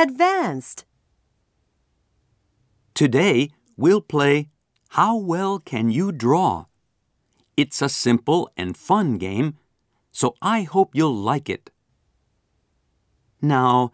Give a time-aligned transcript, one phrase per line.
[0.00, 0.84] Advanced.
[2.94, 4.48] Today, we'll play
[4.90, 6.66] How Well Can You Draw?
[7.56, 9.56] It's a simple and fun game,
[10.12, 11.72] so I hope you'll like it.
[13.42, 13.90] Now,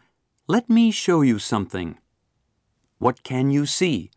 [0.47, 1.97] let me show you something.
[2.99, 4.11] What can you see?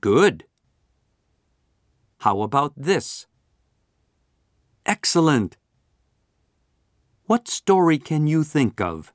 [0.00, 0.46] Good.
[2.22, 3.28] How about this?
[4.84, 5.56] Excellent.
[7.26, 9.12] What story can you think of?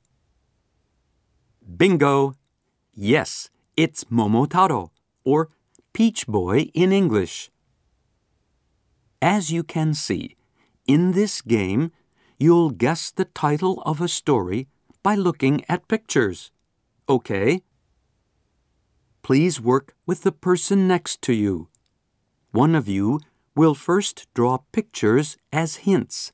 [1.64, 2.36] Bingo!
[2.94, 4.90] Yes, it's Momotaro,
[5.24, 5.50] or
[5.94, 7.50] Peach Boy in English.
[9.22, 10.36] As you can see,
[10.86, 11.92] in this game,
[12.38, 14.68] you'll guess the title of a story
[15.02, 16.52] by looking at pictures.
[17.08, 17.62] Okay?
[19.22, 21.70] Please work with the person next to you.
[22.52, 23.22] One of you
[23.56, 26.32] will first draw pictures as hints.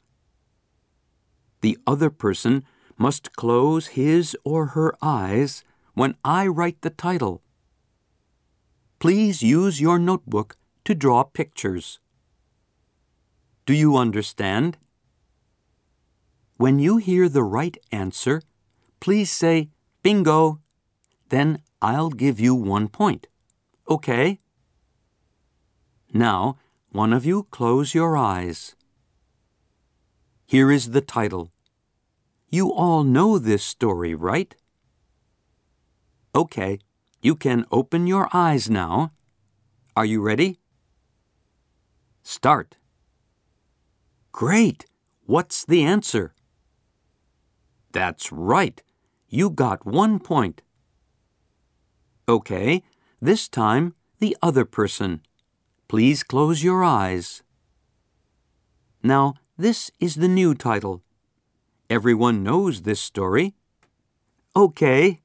[1.61, 2.63] The other person
[2.99, 5.63] must close his or her eyes
[5.93, 7.41] when I write the title.
[8.99, 11.99] Please use your notebook to draw pictures.
[13.65, 14.77] Do you understand?
[16.57, 18.41] When you hear the right answer,
[18.99, 19.69] please say
[20.03, 20.59] bingo.
[21.29, 23.27] Then I'll give you one point.
[23.87, 24.39] Okay?
[26.11, 26.57] Now,
[26.91, 28.75] one of you close your eyes.
[30.45, 31.51] Here is the title.
[32.49, 34.55] You all know this story, right?
[36.33, 36.79] Okay,
[37.21, 39.11] you can open your eyes now.
[39.95, 40.59] Are you ready?
[42.23, 42.77] Start.
[44.31, 44.85] Great!
[45.25, 46.33] What's the answer?
[47.91, 48.81] That's right.
[49.27, 50.63] You got one point.
[52.27, 52.83] Okay,
[53.21, 55.21] this time the other person.
[55.87, 57.43] Please close your eyes.
[59.03, 61.03] Now, this is the new title.
[61.89, 63.55] Everyone knows this story.
[64.55, 65.21] Okay.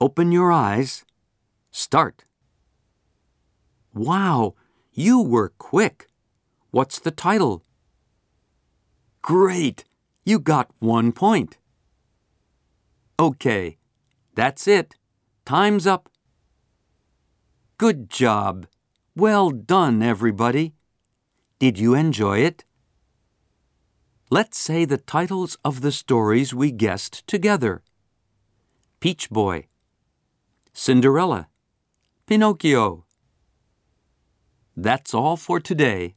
[0.00, 1.04] Open your eyes.
[1.70, 2.24] Start.
[3.92, 4.54] Wow,
[4.92, 6.08] you were quick.
[6.70, 7.62] What's the title?
[9.20, 9.84] Great!
[10.24, 11.58] You got one point.
[13.20, 13.76] Okay,
[14.34, 14.96] that's it.
[15.44, 16.08] Time's up.
[17.76, 18.66] Good job.
[19.14, 20.74] Well done, everybody.
[21.58, 22.64] Did you enjoy it?
[24.30, 27.82] Let's say the titles of the stories we guessed together
[28.98, 29.66] Peach Boy,
[30.72, 31.48] Cinderella,
[32.26, 33.04] Pinocchio.
[34.74, 36.14] That's all for today.